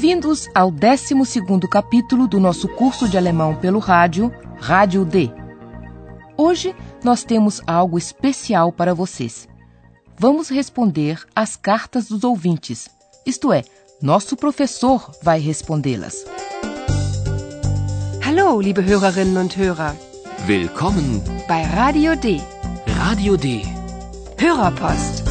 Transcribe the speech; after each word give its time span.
Bem-vindos 0.00 0.46
ao 0.54 0.70
12 0.70 1.12
capítulo 1.68 2.28
do 2.28 2.38
nosso 2.38 2.68
curso 2.68 3.08
de 3.08 3.18
alemão 3.18 3.56
pelo 3.56 3.80
rádio, 3.80 4.32
Rádio 4.60 5.04
D. 5.04 5.28
Hoje 6.36 6.72
nós 7.02 7.24
temos 7.24 7.60
algo 7.66 7.98
especial 7.98 8.70
para 8.70 8.94
vocês. 8.94 9.48
Vamos 10.16 10.50
responder 10.50 11.20
às 11.34 11.56
cartas 11.56 12.06
dos 12.06 12.22
ouvintes, 12.22 12.88
isto 13.26 13.52
é, 13.52 13.64
nosso 14.00 14.36
professor 14.36 15.10
vai 15.20 15.40
respondê-las. 15.40 16.24
Hallo, 18.24 18.60
liebe 18.60 18.80
Hörerinnen 18.80 19.36
und 19.36 19.56
Hörer. 19.58 19.96
Willkommen 20.46 21.20
bei 21.48 21.64
Radio 21.74 22.14
D. 22.14 22.40
Radio 22.86 23.36
D. 23.36 23.62
Hörerpost. 24.40 25.24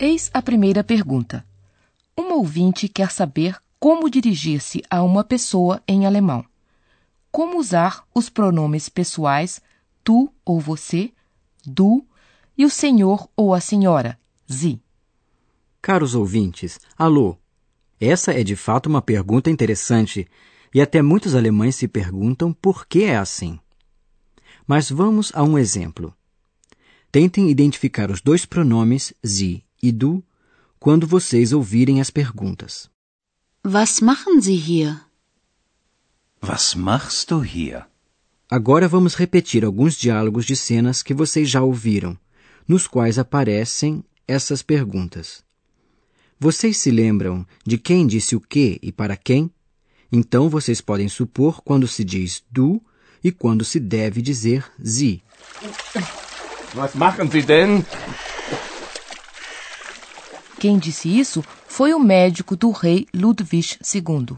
Eis 0.00 0.30
a 0.34 0.42
primeira 0.42 0.82
pergunta. 0.82 1.44
Um 2.16 2.32
ouvinte 2.34 2.88
quer 2.88 3.10
saber 3.10 3.56
como 3.78 4.10
dirigir-se 4.10 4.82
a 4.88 5.02
uma 5.02 5.24
pessoa 5.24 5.82
em 5.88 6.06
alemão. 6.06 6.44
Como 7.30 7.58
usar 7.58 8.06
os 8.14 8.28
pronomes 8.28 8.88
pessoais 8.88 9.60
tu 10.04 10.32
ou 10.44 10.60
você, 10.60 11.12
du 11.64 12.04
e 12.56 12.64
o 12.64 12.70
senhor 12.70 13.28
ou 13.36 13.54
a 13.54 13.60
senhora, 13.60 14.18
sie. 14.46 14.80
Caros 15.80 16.14
ouvintes, 16.14 16.78
alô! 16.96 17.38
Essa 18.00 18.32
é 18.32 18.44
de 18.44 18.56
fato 18.56 18.86
uma 18.88 19.00
pergunta 19.00 19.50
interessante 19.50 20.28
e 20.74 20.80
até 20.80 21.00
muitos 21.02 21.34
alemães 21.34 21.76
se 21.76 21.88
perguntam 21.88 22.52
por 22.52 22.86
que 22.86 23.04
é 23.04 23.16
assim. 23.16 23.58
Mas 24.66 24.90
vamos 24.90 25.32
a 25.34 25.42
um 25.42 25.58
exemplo. 25.58 26.14
Tentem 27.10 27.50
identificar 27.50 28.10
os 28.10 28.20
dois 28.20 28.44
pronomes 28.44 29.12
sie 29.24 29.64
e 29.82 29.92
du 29.92 30.22
quando 30.82 31.06
vocês 31.06 31.52
ouvirem 31.52 32.00
as 32.00 32.10
perguntas. 32.10 32.90
Was 33.64 34.00
machen 34.00 34.40
Sie 34.40 34.56
hier? 34.56 35.00
Was 36.42 36.74
machst 36.74 37.30
du 37.30 37.44
hier? 37.44 37.86
Agora 38.50 38.88
vamos 38.88 39.14
repetir 39.14 39.64
alguns 39.64 39.94
diálogos 39.94 40.44
de 40.44 40.56
cenas 40.56 41.00
que 41.00 41.14
vocês 41.14 41.48
já 41.48 41.62
ouviram, 41.62 42.18
nos 42.66 42.88
quais 42.88 43.16
aparecem 43.16 44.02
essas 44.26 44.60
perguntas. 44.60 45.44
Vocês 46.36 46.78
se 46.78 46.90
lembram 46.90 47.46
de 47.64 47.78
quem 47.78 48.04
disse 48.04 48.34
o 48.34 48.40
que 48.40 48.80
e 48.82 48.90
para 48.90 49.16
quem? 49.16 49.48
Então 50.10 50.48
vocês 50.50 50.80
podem 50.80 51.08
supor 51.08 51.62
quando 51.62 51.86
se 51.86 52.02
diz 52.02 52.42
du 52.50 52.82
e 53.22 53.30
quando 53.30 53.64
se 53.64 53.78
deve 53.78 54.20
dizer 54.20 54.68
sie. 54.82 55.22
Was 56.74 56.96
machen 56.96 57.30
Sie 57.30 57.42
denn? 57.42 57.84
Quem 60.62 60.78
disse 60.78 61.08
isso 61.08 61.42
foi 61.66 61.92
o 61.92 61.98
médico 61.98 62.54
do 62.54 62.70
rei 62.70 63.08
Ludwig 63.12 63.78
II. 63.92 64.36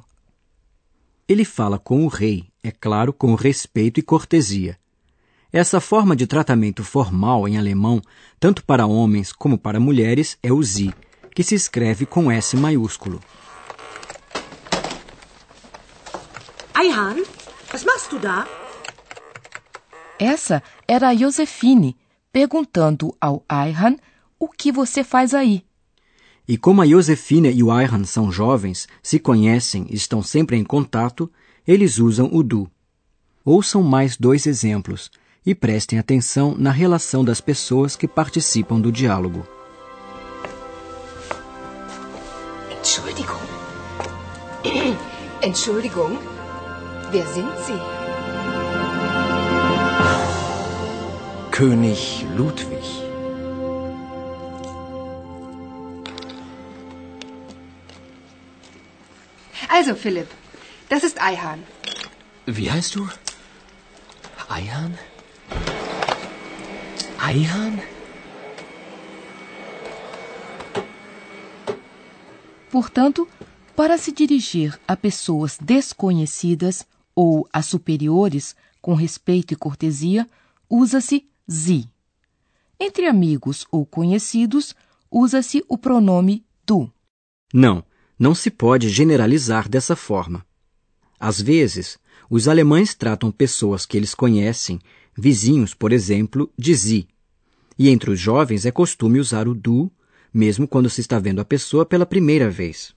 Ele 1.28 1.44
fala 1.44 1.78
com 1.78 2.02
o 2.02 2.08
rei, 2.08 2.46
é 2.62 2.70
claro, 2.70 3.12
com 3.12 3.34
respeito 3.34 4.00
e 4.00 4.02
cortesia. 4.02 4.78
Essa 5.52 5.82
forma 5.82 6.16
de 6.16 6.26
tratamento 6.26 6.82
formal 6.82 7.46
em 7.46 7.58
alemão, 7.58 8.00
tanto 8.40 8.64
para 8.64 8.86
homens 8.86 9.34
como 9.34 9.58
para 9.58 9.78
mulheres, 9.78 10.38
é 10.42 10.50
o 10.50 10.62
Sie, 10.62 10.94
que 11.34 11.42
se 11.42 11.54
escreve 11.54 12.06
com 12.06 12.32
S 12.32 12.56
maiúsculo. 12.56 13.20
Eihan, 16.74 17.22
was 17.70 17.84
machst 17.84 18.08
du 18.08 18.18
da? 18.18 18.48
Essa 20.18 20.62
era 20.88 21.08
a 21.08 21.14
Josefine 21.14 21.94
perguntando 22.32 23.14
ao 23.20 23.44
Ayhan 23.46 23.98
o 24.38 24.48
que 24.48 24.72
você 24.72 25.04
faz 25.04 25.34
aí. 25.34 25.62
E 26.46 26.58
como 26.58 26.82
a 26.82 26.86
Josefina 26.86 27.48
e 27.48 27.62
o 27.62 27.70
Ayhan 27.70 28.04
são 28.04 28.30
jovens, 28.30 28.86
se 29.02 29.18
conhecem 29.18 29.86
e 29.88 29.94
estão 29.94 30.22
sempre 30.22 30.56
em 30.56 30.64
contato, 30.64 31.30
eles 31.66 31.98
usam 31.98 32.28
o 32.32 32.42
du. 32.42 32.68
Ouçam 33.44 33.82
mais 33.82 34.16
dois 34.16 34.46
exemplos 34.46 35.10
e 35.44 35.54
prestem 35.54 35.98
atenção 35.98 36.54
na 36.56 36.70
relação 36.70 37.24
das 37.24 37.40
pessoas 37.40 37.96
que 37.96 38.06
participam 38.06 38.78
do 38.78 38.92
diálogo. 38.92 39.46
Entschuldigung. 42.70 43.40
Entschuldigung. 45.42 46.18
Wer 47.10 47.26
sind 47.26 47.52
Sie? 47.66 47.80
König 51.50 52.26
Ludwig. 52.36 53.03
Also, 59.76 59.96
Philipp, 59.96 60.28
das 60.88 61.02
ist 61.02 61.20
Eihan. 61.20 61.60
Wie 62.46 62.70
heißt 62.70 62.94
du? 62.94 63.08
Eihan? 64.48 64.96
Eihan? 67.18 67.80
Portanto, 72.70 73.26
para 73.74 73.98
se 73.98 74.12
dirigir 74.12 74.78
a 74.86 74.94
pessoas 74.94 75.58
desconhecidas 75.60 76.86
ou 77.12 77.48
a 77.52 77.60
superiores 77.60 78.54
com 78.80 78.94
respeito 78.94 79.54
e 79.54 79.56
cortesia, 79.56 80.28
usa-se 80.70 81.26
sie. 81.48 81.88
Entre 82.78 83.08
amigos 83.08 83.66
ou 83.72 83.84
conhecidos, 83.84 84.72
usa-se 85.10 85.64
o 85.68 85.76
pronome 85.76 86.44
du. 86.64 86.88
Não, 87.52 87.84
não 88.18 88.34
se 88.34 88.50
pode 88.50 88.88
generalizar 88.88 89.68
dessa 89.68 89.96
forma. 89.96 90.44
Às 91.18 91.40
vezes, 91.40 91.98
os 92.30 92.48
alemães 92.48 92.94
tratam 92.94 93.30
pessoas 93.30 93.84
que 93.84 93.96
eles 93.96 94.14
conhecem, 94.14 94.80
vizinhos, 95.16 95.74
por 95.74 95.92
exemplo, 95.92 96.50
de 96.58 96.76
sie. 96.76 97.08
E 97.78 97.88
entre 97.88 98.10
os 98.10 98.20
jovens 98.20 98.64
é 98.64 98.70
costume 98.70 99.18
usar 99.18 99.48
o 99.48 99.54
du, 99.54 99.90
mesmo 100.32 100.66
quando 100.66 100.90
se 100.90 101.00
está 101.00 101.18
vendo 101.18 101.40
a 101.40 101.44
pessoa 101.44 101.84
pela 101.84 102.06
primeira 102.06 102.48
vez. 102.48 102.94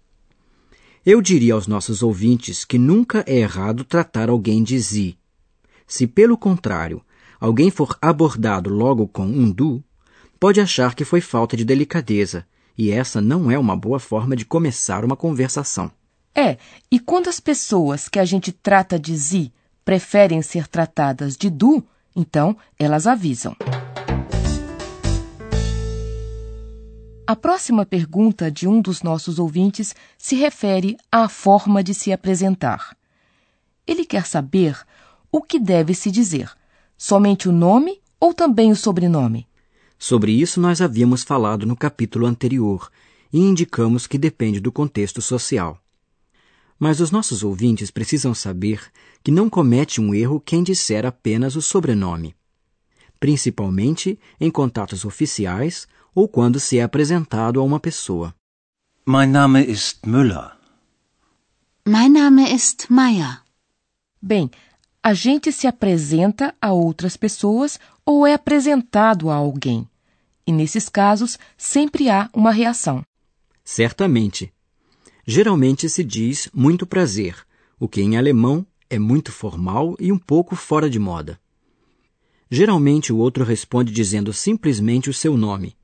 Eu 1.06 1.22
diria 1.22 1.54
aos 1.54 1.68
nossos 1.68 2.04
ouvintes 2.04 2.66
que 2.66 2.78
nunca 2.78 3.24
é 3.28 3.38
errado 3.38 3.84
tratar 3.84 4.30
alguém 4.30 4.64
de 4.64 4.82
sie. 4.82 5.18
Se, 5.88 6.06
pelo 6.06 6.38
contrário, 6.38 7.02
alguém 7.40 7.72
for 7.72 7.98
abordado 8.02 8.70
logo 8.70 9.08
com 9.08 9.26
um 9.26 9.50
du, 9.50 9.84
pode 10.40 10.60
achar 10.60 10.94
que 10.96 11.06
foi 11.06 11.22
falta 11.22 11.56
de 11.56 11.64
delicadeza 11.64 12.46
e 12.78 12.92
essa 12.92 13.20
não 13.20 13.50
é 13.50 13.58
uma 13.58 13.76
boa 13.76 14.00
forma 14.00 14.36
de 14.36 14.46
começar 14.46 15.04
uma 15.04 15.16
conversação. 15.16 15.92
É, 16.36 16.58
e 16.92 17.00
quando 17.00 17.28
as 17.28 17.40
pessoas 17.40 18.08
que 18.08 18.20
a 18.20 18.26
gente 18.26 18.52
trata 18.52 19.00
de 19.00 19.16
zi 19.18 19.52
preferem 19.84 20.42
ser 20.42 20.68
tratadas 20.68 21.36
de 21.36 21.50
du, 21.50 21.84
então 22.16 22.56
elas 22.78 23.08
avisam. 23.08 23.56
A 27.26 27.36
próxima 27.36 27.86
pergunta 27.86 28.52
de 28.52 28.68
um 28.68 28.80
dos 28.80 29.02
nossos 29.02 29.40
ouvintes 29.40 29.96
se 30.18 30.36
refere 30.36 30.96
à 31.12 31.28
forma 31.28 31.84
de 31.84 31.94
se 31.94 32.14
apresentar. 32.14 32.96
Ele 33.86 34.06
quer 34.06 34.26
saber 34.26 34.78
o 35.32 35.42
que 35.42 35.60
deve 35.60 35.94
se 35.94 36.12
dizer: 36.12 36.52
somente 36.96 37.50
o 37.50 37.52
nome 37.52 38.00
ou 38.20 38.34
também 38.34 38.72
o 38.72 38.76
sobrenome? 38.76 39.47
Sobre 39.98 40.32
isso 40.32 40.60
nós 40.60 40.82
havíamos 40.82 41.24
falado 41.24 41.66
no 41.66 41.76
capítulo 41.76 42.26
anterior 42.26 42.92
e 43.32 43.40
indicamos 43.40 44.06
que 44.06 44.18
depende 44.18 44.60
do 44.60 44.72
contexto 44.72 45.22
social. 45.22 45.82
Mas 46.80 47.00
os 47.00 47.10
nossos 47.10 47.44
ouvintes 47.44 47.90
precisam 47.90 48.34
saber 48.34 48.92
que 49.24 49.32
não 49.32 49.50
comete 49.50 50.00
um 50.00 50.14
erro 50.14 50.40
quem 50.40 50.62
disser 50.64 51.06
apenas 51.06 51.56
o 51.56 51.62
sobrenome, 51.62 52.36
principalmente 53.20 54.20
em 54.40 54.52
contatos 54.52 55.04
oficiais 55.04 55.88
ou 56.14 56.28
quando 56.28 56.60
se 56.60 56.78
é 56.78 56.84
apresentado 56.84 57.60
a 57.60 57.64
uma 57.64 57.80
pessoa. 57.80 58.34
Mein 59.06 59.32
Name 59.32 59.62
ist 59.62 60.06
Müller. 60.06 60.58
Mein 61.88 62.10
Name 62.10 62.54
ist 62.54 62.88
Meyer. 62.90 63.42
Bem, 64.22 64.52
a 65.02 65.14
gente 65.14 65.52
se 65.52 65.68
apresenta 65.68 66.54
a 66.62 66.74
outras 66.74 67.16
pessoas 67.16 67.80
ou 68.08 68.26
é 68.26 68.34
apresentado 68.34 69.30
a 69.30 69.36
alguém. 69.36 69.86
E 70.46 70.52
nesses 70.54 70.88
casos, 70.88 71.38
sempre 71.58 72.10
há 72.10 72.30
uma 72.34 72.52
reação. 72.52 73.04
Certamente. 73.66 74.54
Geralmente 75.26 75.90
se 75.90 76.06
diz 76.06 76.50
muito 76.54 76.88
prazer, 76.88 77.36
o 77.78 77.86
que 77.86 78.02
em 78.02 78.16
alemão 78.16 78.66
é 78.90 78.98
muito 78.98 79.30
formal 79.30 79.98
e 80.00 80.10
um 80.10 80.18
pouco 80.18 80.56
fora 80.56 80.90
de 80.90 80.98
moda. 80.98 81.38
Geralmente 82.50 83.12
o 83.12 83.18
outro 83.18 83.44
responde 83.44 83.92
dizendo 83.92 84.32
simplesmente 84.32 85.10
o 85.10 85.14
seu 85.14 85.36
nome. 85.36 85.76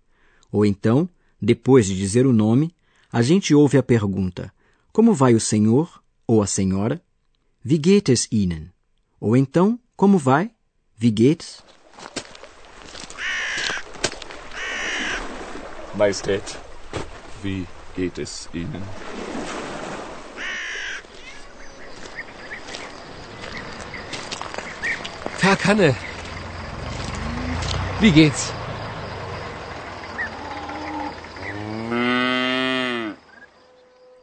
Ou 0.50 0.66
então, 0.66 1.10
depois 1.42 1.86
de 1.86 1.98
dizer 1.98 2.25
o 2.25 2.31
nome, 2.31 2.74
a 3.12 3.22
gente 3.22 3.54
ouve 3.54 3.78
a 3.78 3.84
pergunta: 3.84 4.54
Como 4.94 5.14
vai 5.14 5.34
o 5.36 5.42
senhor 5.42 6.02
ou 6.25 6.42
a 6.42 6.48
senhora? 6.48 7.04
Wie 7.66 7.78
geht 7.78 8.10
es 8.10 8.30
Ihnen? 8.31 8.72
Ou 9.20 9.36
então, 9.36 9.78
como 9.98 10.18
vai? 10.18 10.52
Wie 10.98 11.12
geht's? 11.12 11.62
Majestät, 15.95 16.57
wie 17.44 17.68
geht 17.95 18.18
es 18.18 18.50
Ihnen? 18.51 18.81
Tag, 25.40 25.66
Hanne. 25.68 25.95
Wie 28.00 28.12
geht's? 28.12 28.51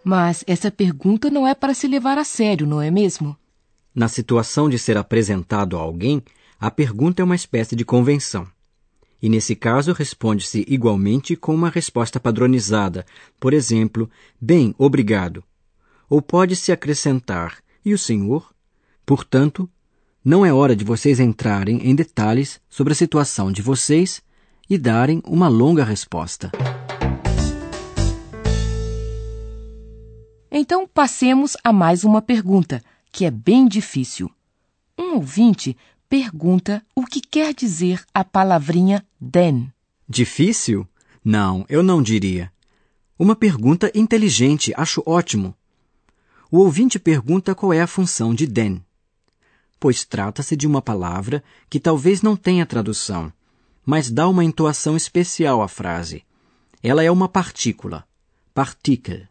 Mas 0.02 0.42
essa 0.46 0.72
pergunta 0.72 1.30
não 1.30 1.46
é 1.46 1.54
para 1.54 1.72
se 1.72 1.86
levar 1.86 2.18
a 2.18 2.24
sério, 2.24 2.66
não 2.66 2.82
é 2.82 2.90
mesmo? 2.90 3.36
Na 3.94 4.08
situação 4.08 4.68
de 4.68 4.76
ser 4.78 4.96
apresentado 4.96 5.76
a 5.76 5.80
alguém, 5.80 6.20
a 6.58 6.68
pergunta 6.70 7.22
é 7.22 7.24
uma 7.24 7.36
espécie 7.36 7.76
de 7.76 7.84
convenção. 7.84 8.48
E 9.22 9.28
nesse 9.28 9.54
caso, 9.54 9.92
responde-se 9.92 10.64
igualmente 10.68 11.36
com 11.36 11.54
uma 11.54 11.68
resposta 11.68 12.18
padronizada, 12.18 13.04
por 13.38 13.52
exemplo, 13.52 14.10
bem, 14.40 14.74
obrigado. 14.78 15.44
Ou 16.08 16.22
pode-se 16.22 16.72
acrescentar, 16.72 17.58
e 17.84 17.92
o 17.92 17.98
senhor? 17.98 18.52
Portanto, 19.04 19.68
não 20.24 20.44
é 20.44 20.52
hora 20.52 20.74
de 20.74 20.84
vocês 20.84 21.20
entrarem 21.20 21.88
em 21.88 21.94
detalhes 21.94 22.60
sobre 22.68 22.92
a 22.92 22.96
situação 22.96 23.50
de 23.50 23.62
vocês 23.62 24.22
e 24.68 24.78
darem 24.78 25.22
uma 25.26 25.48
longa 25.48 25.84
resposta. 25.84 26.50
Então 30.50 30.86
passemos 30.86 31.56
a 31.62 31.72
mais 31.72 32.04
uma 32.04 32.20
pergunta, 32.20 32.82
que 33.12 33.24
é 33.24 33.30
bem 33.30 33.66
difícil. 33.66 34.30
Um 34.98 35.14
ouvinte 35.14 35.76
pergunta 36.10 36.84
o 36.92 37.06
que 37.06 37.20
quer 37.20 37.54
dizer 37.54 38.04
a 38.12 38.24
palavrinha 38.24 39.06
den. 39.20 39.72
Difícil? 40.08 40.84
Não, 41.24 41.64
eu 41.68 41.84
não 41.84 42.02
diria. 42.02 42.52
Uma 43.16 43.36
pergunta 43.36 43.92
inteligente, 43.94 44.72
acho 44.76 45.04
ótimo. 45.06 45.54
O 46.50 46.58
ouvinte 46.58 46.98
pergunta 46.98 47.54
qual 47.54 47.72
é 47.72 47.80
a 47.80 47.86
função 47.86 48.34
de 48.34 48.44
den. 48.44 48.84
Pois 49.78 50.04
trata-se 50.04 50.56
de 50.56 50.66
uma 50.66 50.82
palavra 50.82 51.44
que 51.70 51.78
talvez 51.78 52.22
não 52.22 52.34
tenha 52.34 52.66
tradução, 52.66 53.32
mas 53.86 54.10
dá 54.10 54.26
uma 54.28 54.42
entoação 54.42 54.96
especial 54.96 55.62
à 55.62 55.68
frase. 55.68 56.24
Ela 56.82 57.04
é 57.04 57.10
uma 57.10 57.28
partícula, 57.28 58.04
particle. 58.52 59.28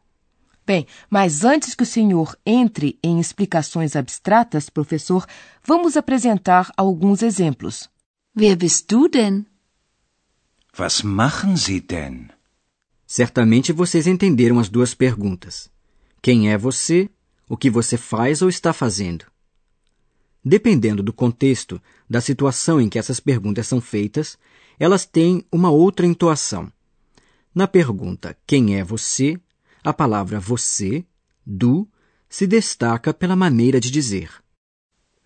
Bem, 0.69 0.85
mas 1.09 1.43
antes 1.43 1.73
que 1.73 1.81
o 1.81 1.85
senhor 1.85 2.37
entre 2.45 2.99
em 3.01 3.19
explicações 3.19 3.95
abstratas, 3.95 4.69
professor, 4.69 5.25
vamos 5.65 5.97
apresentar 5.97 6.71
alguns 6.77 7.23
exemplos. 7.23 7.89
Wer 8.37 8.55
bist 8.55 8.85
du 8.87 9.09
denn? 9.09 9.47
Was 10.77 11.01
machen 11.01 11.57
Sie 11.57 11.79
denn? 11.79 12.29
Certamente 13.07 13.73
vocês 13.73 14.05
entenderam 14.05 14.59
as 14.59 14.69
duas 14.69 14.93
perguntas. 14.93 15.71
Quem 16.21 16.51
é 16.51 16.55
você? 16.55 17.09
O 17.49 17.57
que 17.57 17.71
você 17.71 17.97
faz 17.97 18.43
ou 18.43 18.47
está 18.47 18.71
fazendo? 18.71 19.25
Dependendo 20.45 21.01
do 21.01 21.11
contexto, 21.11 21.81
da 22.07 22.21
situação 22.21 22.79
em 22.79 22.87
que 22.87 22.99
essas 22.99 23.19
perguntas 23.19 23.65
são 23.65 23.81
feitas, 23.81 24.37
elas 24.79 25.03
têm 25.03 25.43
uma 25.51 25.71
outra 25.71 26.05
entoação. 26.05 26.71
Na 27.55 27.67
pergunta 27.67 28.37
quem 28.45 28.77
é 28.77 28.83
você, 28.83 29.41
a 29.83 29.93
palavra 29.93 30.39
você, 30.39 31.05
du, 31.45 31.87
se 32.27 32.45
destaca 32.45 33.13
pela 33.13 33.35
maneira 33.35 33.79
de 33.79 33.89
dizer. 33.89 34.31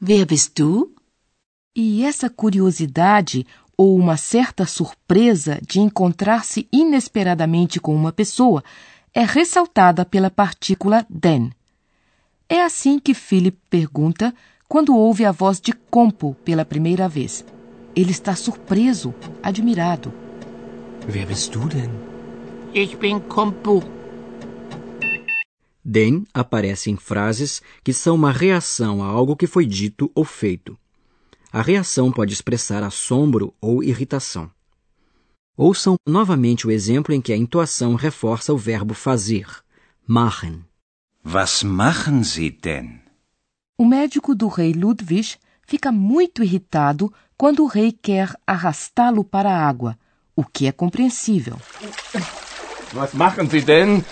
Wer 0.02 0.26
bist 0.26 0.54
du? 0.56 0.94
E 1.76 2.04
essa 2.04 2.30
curiosidade 2.30 3.46
ou 3.78 3.98
uma 3.98 4.18
certa 4.18 4.66
surpresa 4.66 5.60
de 5.66 5.80
encontrar-se 5.80 6.68
inesperadamente 6.72 7.80
com 7.80 7.96
uma 7.96 8.12
pessoa 8.12 8.64
é 9.14 9.24
ressaltada 9.24 10.06
pela 10.06 10.30
partícula 10.30 11.06
den. 11.10 11.52
É 12.48 12.62
assim 12.62 13.00
que 13.00 13.14
Philip 13.14 13.58
pergunta 13.70 14.34
quando 14.68 14.96
ouve 14.96 15.26
a 15.26 15.32
voz 15.32 15.60
de 15.60 15.74
Compo 15.74 16.36
pela 16.44 16.66
primeira 16.66 17.08
vez. 17.08 17.46
Ele 17.96 18.12
está 18.12 18.36
surpreso, 18.36 19.14
admirado. 19.42 20.14
Wer 21.08 21.26
bist 21.26 21.52
du 21.52 21.68
denn? 21.68 21.90
Ich 22.74 22.96
bin 22.98 23.20
Kompu. 23.20 23.84
Den 25.84 26.26
aparece 26.34 26.90
em 26.90 26.96
frases 26.96 27.62
que 27.84 27.92
são 27.92 28.16
uma 28.16 28.32
reação 28.32 29.04
a 29.04 29.08
algo 29.08 29.36
que 29.36 29.48
foi 29.48 29.66
dito 29.66 30.10
ou 30.16 30.24
feito. 30.24 30.78
A 31.52 31.62
reação 31.62 32.12
pode 32.12 32.34
expressar 32.34 32.82
assombro 32.84 33.54
ou 33.62 33.84
irritação. 33.84 34.50
Ouçam 35.56 35.96
novamente 36.08 36.66
o 36.66 36.72
exemplo 36.72 37.14
em 37.14 37.22
que 37.22 37.32
a 37.32 37.38
entoação 37.38 37.94
reforça 37.94 38.52
o 38.54 38.58
verbo 38.58 38.94
fazer, 38.94 39.46
machen. 40.08 40.64
Was 41.26 41.64
machen 41.64 42.24
Sie 42.24 42.50
denn? 42.50 43.00
O 43.78 43.86
médico 43.86 44.34
do 44.34 44.48
rei 44.48 44.74
Ludwig 44.74 45.38
fica 45.66 45.92
muito 45.92 46.44
irritado 46.44 47.14
quando 47.38 47.64
o 47.64 47.68
rei 47.68 47.92
quer 47.92 48.36
arrastá-lo 48.48 49.24
para 49.24 49.50
a 49.50 49.68
água, 49.68 49.98
o 50.36 50.44
que 50.44 50.66
é 50.66 50.72
compreensível. 50.72 51.58
Was 52.94 53.14
machen 53.14 53.48
Sie 53.50 53.62
denn? 53.62 54.04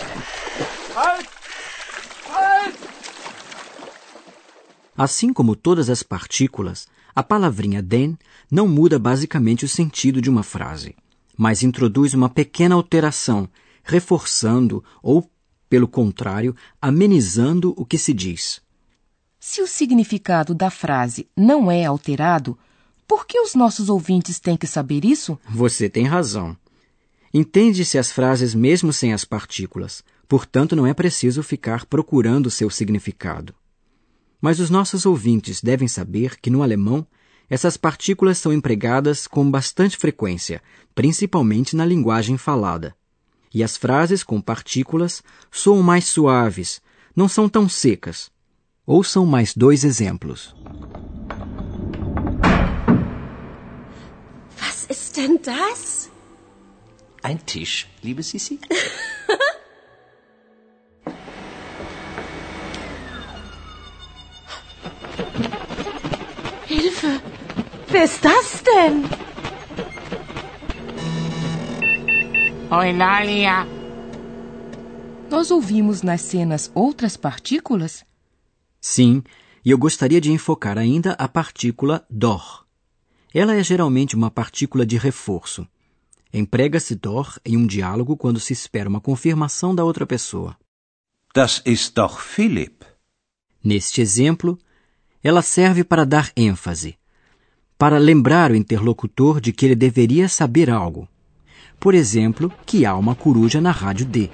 Assim 5.02 5.32
como 5.32 5.56
todas 5.56 5.90
as 5.90 6.04
partículas, 6.04 6.86
a 7.12 7.24
palavrinha 7.24 7.82
den 7.82 8.16
não 8.48 8.68
muda 8.68 9.00
basicamente 9.00 9.64
o 9.64 9.68
sentido 9.68 10.22
de 10.22 10.30
uma 10.30 10.44
frase, 10.44 10.94
mas 11.36 11.64
introduz 11.64 12.14
uma 12.14 12.28
pequena 12.28 12.76
alteração, 12.76 13.48
reforçando 13.82 14.84
ou, 15.02 15.28
pelo 15.68 15.88
contrário, 15.88 16.54
amenizando 16.80 17.74
o 17.76 17.84
que 17.84 17.98
se 17.98 18.12
diz. 18.12 18.62
Se 19.40 19.60
o 19.60 19.66
significado 19.66 20.54
da 20.54 20.70
frase 20.70 21.28
não 21.36 21.68
é 21.68 21.84
alterado, 21.84 22.56
por 23.04 23.26
que 23.26 23.40
os 23.40 23.56
nossos 23.56 23.88
ouvintes 23.88 24.38
têm 24.38 24.56
que 24.56 24.68
saber 24.68 25.04
isso? 25.04 25.36
Você 25.50 25.90
tem 25.90 26.04
razão. 26.04 26.56
Entende-se 27.34 27.98
as 27.98 28.12
frases 28.12 28.54
mesmo 28.54 28.92
sem 28.92 29.12
as 29.12 29.24
partículas, 29.24 30.04
portanto 30.28 30.76
não 30.76 30.86
é 30.86 30.94
preciso 30.94 31.42
ficar 31.42 31.86
procurando 31.86 32.52
seu 32.52 32.70
significado. 32.70 33.52
Mas 34.42 34.58
os 34.58 34.68
nossos 34.68 35.06
ouvintes 35.06 35.62
devem 35.62 35.86
saber 35.86 36.40
que 36.40 36.50
no 36.50 36.64
alemão 36.64 37.06
essas 37.48 37.76
partículas 37.76 38.38
são 38.38 38.52
empregadas 38.52 39.28
com 39.28 39.48
bastante 39.48 39.96
frequência, 39.96 40.60
principalmente 40.96 41.76
na 41.76 41.84
linguagem 41.84 42.36
falada. 42.36 42.92
E 43.54 43.62
as 43.62 43.76
frases 43.76 44.24
com 44.24 44.40
partículas 44.40 45.22
soam 45.48 45.80
mais 45.80 46.06
suaves, 46.06 46.82
não 47.14 47.28
são 47.28 47.48
tão 47.48 47.68
secas. 47.68 48.32
Ouçam 48.84 49.24
mais 49.24 49.54
dois 49.54 49.84
exemplos. 49.84 50.56
Was 54.60 54.86
ist 54.90 55.14
denn 55.14 55.38
das? 55.38 56.10
Ein 57.22 57.38
Tisch, 57.46 57.86
liebe 58.02 58.24
Sissi? 58.24 58.58
Hilfe! 66.82 67.20
Wer 67.92 68.04
ist 68.04 68.24
das 68.24 68.60
denn? 68.60 69.04
Eulalia. 72.72 73.64
Nós 75.30 75.52
ouvimos 75.52 76.02
nas 76.02 76.22
cenas 76.22 76.72
outras 76.74 77.16
partículas? 77.16 78.04
Sim, 78.80 79.22
e 79.64 79.70
eu 79.70 79.78
gostaria 79.78 80.20
de 80.20 80.32
enfocar 80.32 80.76
ainda 80.76 81.12
a 81.12 81.28
partícula 81.28 82.04
dor. 82.10 82.66
Ela 83.32 83.54
é 83.54 83.62
geralmente 83.62 84.16
uma 84.16 84.28
partícula 84.28 84.84
de 84.84 84.98
reforço. 84.98 85.64
Emprega-se 86.34 86.96
dor 86.96 87.38
em 87.44 87.56
um 87.56 87.64
diálogo 87.64 88.16
quando 88.16 88.40
se 88.40 88.52
espera 88.52 88.88
uma 88.88 89.00
confirmação 89.00 89.72
da 89.72 89.84
outra 89.84 90.04
pessoa. 90.04 90.56
Das 91.32 91.62
ist 91.64 91.94
doch 91.94 92.18
Philipp. 92.20 92.84
Neste 93.62 94.00
exemplo, 94.00 94.58
ela 95.22 95.42
serve 95.42 95.84
para 95.84 96.04
dar 96.04 96.30
ênfase, 96.36 96.98
para 97.78 97.98
lembrar 97.98 98.50
o 98.50 98.56
interlocutor 98.56 99.40
de 99.40 99.52
que 99.52 99.66
ele 99.66 99.74
deveria 99.74 100.28
saber 100.28 100.70
algo. 100.70 101.08
Por 101.78 101.94
exemplo, 101.94 102.52
que 102.64 102.86
há 102.86 102.94
uma 102.96 103.14
coruja 103.14 103.60
na 103.60 103.70
rádio 103.70 104.06
D. 104.06 104.30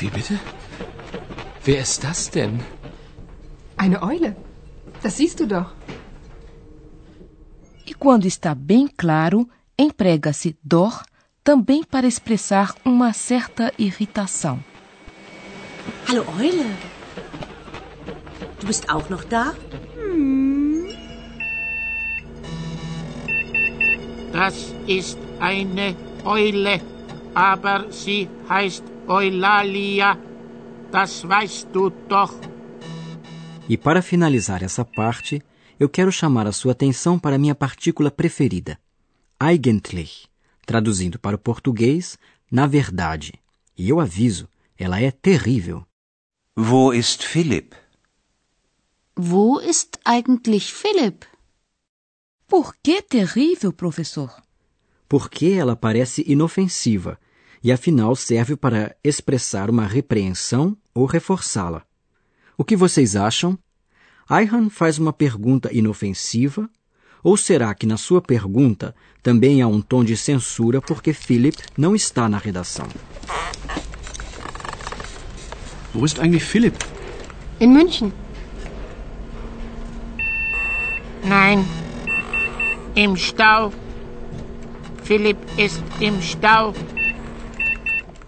Wie 0.00 0.10
bitte? 0.10 0.38
Wer 1.66 1.80
ist 1.80 2.02
das 2.02 2.28
denn? 2.28 2.60
Eine 3.76 4.02
Eule. 4.02 4.36
Das 5.02 5.14
siehst 5.14 5.40
du 5.40 5.46
doch. 5.46 5.74
E 7.86 7.94
quando 7.94 8.26
está 8.26 8.54
bem 8.54 8.88
claro, 8.88 9.48
emprega-se 9.78 10.56
dor 10.62 11.02
também 11.42 11.84
para 11.84 12.06
expressar 12.06 12.74
uma 12.84 13.12
certa 13.12 13.72
irritação. 13.78 14.58
Hallo 16.08 16.24
Eule. 16.40 16.95
Du 18.66 18.68
bist 18.68 18.90
auch 18.90 19.08
noch 19.08 19.22
da? 19.22 19.54
Das 24.32 24.74
ist 24.88 25.16
eine 25.38 25.94
Eule, 26.24 26.80
aber 27.32 27.92
sie 27.92 28.28
heißt 28.48 28.82
Eulalia. 29.06 30.18
Das 30.90 31.28
weißt 31.28 31.68
du 31.72 31.92
doch. 32.08 32.34
E 33.68 33.76
para 33.76 34.02
finalizar 34.02 34.60
essa 34.62 34.84
parte, 34.84 35.44
eu 35.78 35.88
quero 35.88 36.10
chamar 36.10 36.48
a 36.48 36.52
sua 36.52 36.72
atenção 36.72 37.20
para 37.20 37.36
a 37.36 37.38
minha 37.38 37.54
partícula 37.54 38.10
preferida, 38.10 38.80
eigentlich, 39.38 40.28
traduzindo 40.66 41.20
para 41.20 41.36
o 41.36 41.38
português, 41.38 42.18
na 42.50 42.66
verdade. 42.66 43.34
E 43.78 43.88
eu 43.88 44.00
aviso, 44.00 44.48
ela 44.76 45.00
é 45.00 45.12
terrível. 45.12 45.86
Wo 46.56 46.92
ist 46.92 47.22
Philipp? 47.22 47.85
Wo 49.18 49.60
ist 49.60 49.98
eigentlich 50.04 50.74
Philipp? 50.74 51.26
Por 52.46 52.74
que 52.82 53.00
terrível, 53.00 53.72
professor? 53.72 54.30
Porque 55.08 55.56
ela 55.58 55.74
parece 55.74 56.22
inofensiva 56.26 57.18
e 57.64 57.72
afinal 57.72 58.14
serve 58.14 58.56
para 58.56 58.94
expressar 59.02 59.70
uma 59.70 59.86
repreensão 59.86 60.76
ou 60.94 61.06
reforçá-la. 61.06 61.82
O 62.58 62.64
que 62.64 62.76
vocês 62.76 63.16
acham? 63.16 63.58
Ayhan 64.28 64.68
faz 64.68 64.98
uma 64.98 65.14
pergunta 65.14 65.72
inofensiva? 65.72 66.68
Ou 67.24 67.38
será 67.38 67.74
que 67.74 67.86
na 67.86 67.96
sua 67.96 68.20
pergunta 68.20 68.94
também 69.22 69.62
há 69.62 69.66
um 69.66 69.80
tom 69.80 70.04
de 70.04 70.14
censura 70.14 70.82
porque 70.82 71.14
Philip 71.14 71.56
não 71.74 71.96
está 71.96 72.28
na 72.28 72.36
redação? 72.36 72.86
Wo 75.94 76.04
ist 76.04 76.20
eigentlich 76.20 76.44
Philipp? 76.44 76.76
In 77.58 77.68
München. 77.68 78.25
Nein. 81.36 81.66
Im 82.94 83.14
Stau. 83.14 83.70
Philipp 85.04 85.38
ist 85.58 85.82
im 86.00 86.22
Stau. 86.22 86.72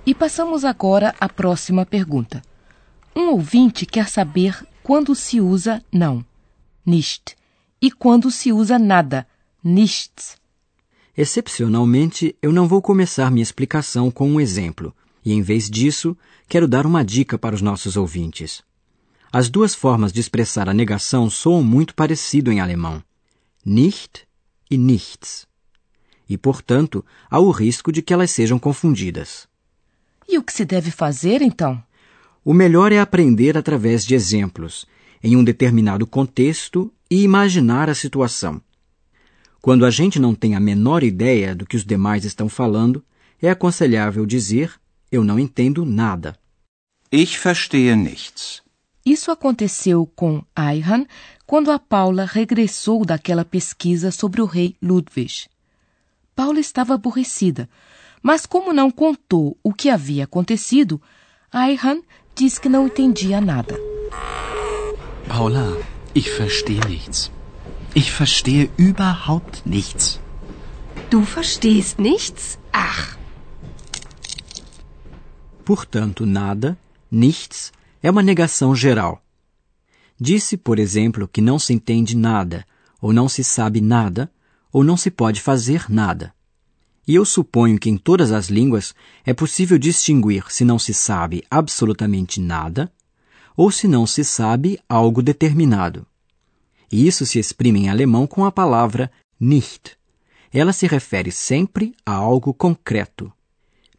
E 0.04 0.14
passamos 0.14 0.62
agora 0.62 1.14
à 1.18 1.26
próxima 1.26 1.86
pergunta. 1.86 2.42
Um 3.16 3.30
ouvinte 3.30 3.86
quer 3.86 4.10
saber 4.10 4.62
quando 4.82 5.14
se 5.14 5.40
usa 5.40 5.82
não, 5.90 6.22
nicht, 6.84 7.34
e 7.80 7.90
quando 7.90 8.30
se 8.30 8.52
usa 8.52 8.78
nada, 8.78 9.26
nichts. 9.64 10.36
Excepcionalmente, 11.16 12.36
eu 12.42 12.52
não 12.52 12.68
vou 12.68 12.82
começar 12.82 13.30
minha 13.30 13.42
explicação 13.42 14.10
com 14.10 14.28
um 14.28 14.38
exemplo, 14.38 14.94
e 15.24 15.32
em 15.32 15.40
vez 15.40 15.70
disso, 15.70 16.14
quero 16.46 16.68
dar 16.68 16.84
uma 16.84 17.02
dica 17.02 17.38
para 17.38 17.54
os 17.54 17.62
nossos 17.62 17.96
ouvintes. 17.96 18.62
As 19.30 19.50
duas 19.50 19.74
formas 19.74 20.12
de 20.12 20.20
expressar 20.20 20.68
a 20.68 20.74
negação 20.74 21.28
soam 21.28 21.62
muito 21.62 21.94
parecido 21.94 22.50
em 22.50 22.60
alemão: 22.60 23.02
nicht 23.64 24.26
e 24.70 24.78
nichts. 24.78 25.46
E, 26.28 26.36
portanto, 26.36 27.04
há 27.30 27.38
o 27.38 27.50
risco 27.50 27.92
de 27.92 28.02
que 28.02 28.12
elas 28.12 28.30
sejam 28.30 28.58
confundidas. 28.58 29.46
E 30.26 30.38
o 30.38 30.42
que 30.42 30.52
se 30.52 30.64
deve 30.64 30.90
fazer 30.90 31.42
então? 31.42 31.82
O 32.44 32.54
melhor 32.54 32.92
é 32.92 32.98
aprender 32.98 33.56
através 33.56 34.04
de 34.04 34.14
exemplos, 34.14 34.86
em 35.22 35.36
um 35.36 35.44
determinado 35.44 36.06
contexto 36.06 36.92
e 37.10 37.22
imaginar 37.22 37.90
a 37.90 37.94
situação. 37.94 38.60
Quando 39.60 39.84
a 39.84 39.90
gente 39.90 40.18
não 40.18 40.34
tem 40.34 40.54
a 40.54 40.60
menor 40.60 41.02
ideia 41.02 41.54
do 41.54 41.66
que 41.66 41.76
os 41.76 41.84
demais 41.84 42.24
estão 42.24 42.48
falando, 42.48 43.04
é 43.40 43.50
aconselhável 43.50 44.24
dizer: 44.24 44.72
Eu 45.10 45.24
não 45.24 45.38
entendo 45.38 45.84
nada. 45.84 46.38
Ich 47.10 47.38
verstehe 47.38 47.94
nichts. 47.96 48.62
Isso 49.08 49.30
aconteceu 49.30 50.04
com 50.14 50.42
Ayhan 50.54 51.06
quando 51.46 51.70
a 51.70 51.78
Paula 51.78 52.26
regressou 52.26 53.06
daquela 53.06 53.42
pesquisa 53.42 54.10
sobre 54.10 54.42
o 54.42 54.44
rei 54.44 54.76
Ludwig. 54.82 55.46
Paula 56.36 56.60
estava 56.60 56.92
aborrecida, 56.92 57.70
mas 58.22 58.44
como 58.44 58.70
não 58.70 58.90
contou 58.90 59.56
o 59.62 59.72
que 59.72 59.88
havia 59.88 60.24
acontecido, 60.24 61.00
Ayhan 61.50 62.02
disse 62.34 62.60
que 62.60 62.68
não 62.68 62.84
entendia 62.84 63.40
nada. 63.40 63.74
Paula, 65.26 65.78
ich 66.14 66.28
verstehe 66.28 66.80
nichts. 66.86 67.32
Ich 67.96 68.12
verstehe 68.12 68.70
überhaupt 68.76 69.62
nichts. 69.64 70.20
Du 71.08 71.24
verstehst 71.24 71.98
nichts? 71.98 72.58
Ach, 72.74 73.16
Portanto, 75.64 76.26
nada, 76.26 76.76
nichts, 77.10 77.72
é 78.02 78.10
uma 78.10 78.22
negação 78.22 78.74
geral. 78.74 79.22
Disse, 80.20 80.56
por 80.56 80.78
exemplo, 80.78 81.28
que 81.28 81.40
não 81.40 81.58
se 81.58 81.72
entende 81.72 82.16
nada, 82.16 82.66
ou 83.00 83.12
não 83.12 83.28
se 83.28 83.44
sabe 83.44 83.80
nada, 83.80 84.30
ou 84.72 84.82
não 84.82 84.96
se 84.96 85.10
pode 85.10 85.40
fazer 85.40 85.86
nada. 85.88 86.34
E 87.06 87.14
eu 87.14 87.24
suponho 87.24 87.78
que 87.78 87.88
em 87.88 87.96
todas 87.96 88.32
as 88.32 88.48
línguas 88.48 88.94
é 89.24 89.32
possível 89.32 89.78
distinguir 89.78 90.44
se 90.50 90.64
não 90.64 90.78
se 90.78 90.92
sabe 90.92 91.42
absolutamente 91.50 92.40
nada 92.40 92.92
ou 93.56 93.72
se 93.72 93.88
não 93.88 94.06
se 94.06 94.22
sabe 94.22 94.78
algo 94.88 95.20
determinado. 95.20 96.06
E 96.92 97.08
isso 97.08 97.26
se 97.26 97.40
exprime 97.40 97.80
em 97.80 97.88
alemão 97.88 98.26
com 98.26 98.44
a 98.44 98.52
palavra 98.52 99.10
nicht. 99.40 99.96
Ela 100.52 100.72
se 100.72 100.86
refere 100.86 101.32
sempre 101.32 101.92
a 102.06 102.12
algo 102.12 102.54
concreto. 102.54 103.32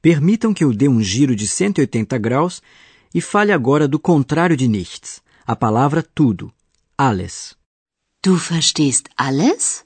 Permitam 0.01 0.53
que 0.53 0.63
eu 0.63 0.71
dê 0.71 0.87
um 0.87 1.01
giro 1.01 1.35
de 1.35 1.45
180 1.45 2.17
graus 2.17 2.61
e 3.13 3.21
fale 3.21 3.51
agora 3.51 3.87
do 3.87 3.99
contrário 3.99 4.55
de 4.55 4.67
nichts, 4.67 5.21
a 5.45 5.55
palavra 5.55 6.03
tudo, 6.03 6.51
alles. 6.97 7.55
Du 8.23 8.35
verstehst 8.35 9.07
alles? 9.15 9.85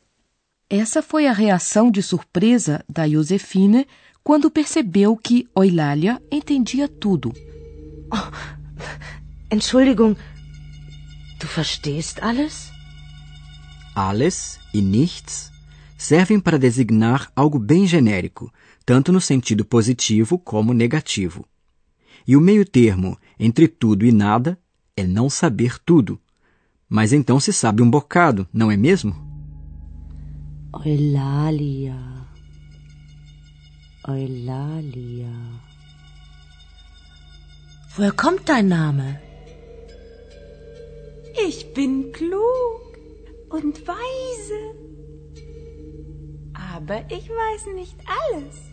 Essa 0.69 1.03
foi 1.03 1.27
a 1.27 1.33
reação 1.33 1.91
de 1.91 2.01
surpresa 2.01 2.83
da 2.89 3.07
Josefine 3.07 3.87
quando 4.23 4.49
percebeu 4.49 5.15
que 5.15 5.47
Eulalia 5.55 6.21
entendia 6.31 6.87
tudo. 6.87 7.31
Entschuldigung. 9.51 10.15
Du 11.39 11.47
verstehst 11.47 12.23
alles? 12.23 12.71
Alles 13.95 14.59
e 14.73 14.81
nichts 14.81 15.51
servem 15.97 16.39
para 16.39 16.57
designar 16.57 17.31
algo 17.35 17.59
bem 17.59 17.85
genérico, 17.85 18.51
tanto 18.85 19.11
no 19.11 19.21
sentido 19.21 19.63
positivo 19.63 20.39
como 20.39 20.73
negativo. 20.73 21.45
E 22.27 22.35
o 22.35 22.41
meio-termo 22.41 23.17
entre 23.39 23.67
tudo 23.67 24.05
e 24.05 24.11
nada 24.11 24.57
é 24.95 25.03
não 25.05 25.29
saber 25.29 25.77
tudo. 25.79 26.19
Mas 26.87 27.11
então 27.11 27.39
se 27.39 27.51
sabe 27.51 27.81
um 27.81 27.89
bocado, 27.89 28.47
não 28.53 28.71
é 28.71 28.77
mesmo? 28.77 29.15
Eulalia. 30.85 31.97
Eulalia. 34.07 35.33
Woher 37.95 38.13
kommt 38.13 38.47
dein 38.47 38.67
Name? 38.67 39.19
ich 41.47 41.73
bin 41.73 42.11
klug 42.11 42.97
und 43.49 43.87
weise. 43.87 44.75
Aber 46.53 47.03
ich 47.09 47.29
weiß 47.29 47.67
nicht 47.75 47.97
alles. 48.07 48.72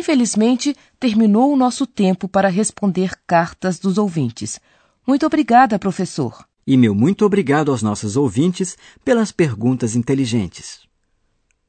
Infelizmente, 0.00 0.74
terminou 0.98 1.52
o 1.52 1.56
nosso 1.56 1.86
tempo 1.86 2.26
para 2.26 2.48
responder 2.48 3.12
cartas 3.26 3.78
dos 3.78 3.98
ouvintes. 3.98 4.58
Muito 5.06 5.26
obrigada, 5.26 5.78
professor. 5.78 6.46
E 6.66 6.74
meu 6.74 6.94
muito 6.94 7.22
obrigado 7.26 7.70
aos 7.70 7.82
nossos 7.82 8.16
ouvintes 8.16 8.78
pelas 9.04 9.30
perguntas 9.30 9.94
inteligentes. 9.94 10.80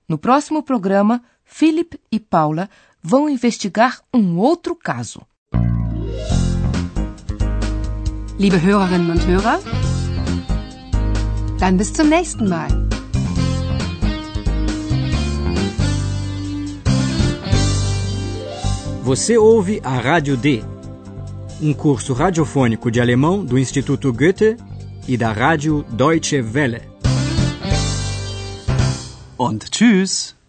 No 0.08 0.18
próximo 0.18 0.64
programa, 0.64 1.22
Philip 1.44 2.00
e 2.10 2.22
Paula 2.22 2.70
vão 3.04 3.28
investigar 3.28 4.02
um 4.14 4.38
outro 4.38 4.78
caso. 4.78 5.22
Liebe 8.40 8.58
Hörerinnen 8.66 9.12
und 9.12 9.28
Hörer, 9.28 9.60
dann 11.60 11.76
bis 11.76 11.92
zum 11.94 12.08
nächsten 12.08 12.48
Mal. 12.48 12.91
Você 19.03 19.36
ouve 19.36 19.81
a 19.84 19.98
Rádio 19.98 20.38
D, 20.38 20.63
um 21.60 21.74
curso 21.74 22.13
radiofônico 22.13 22.91
de 22.91 23.01
alemão 23.01 23.43
do 23.43 23.58
Instituto 23.58 24.13
Goethe 24.13 24.55
e 25.08 25.17
da 25.17 25.31
Rádio 25.31 25.84
Deutsche 25.89 26.39
Welle. 26.39 26.81
Und 29.39 29.72
tschüss. 29.72 30.41